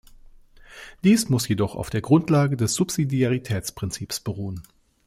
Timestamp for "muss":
1.29-1.47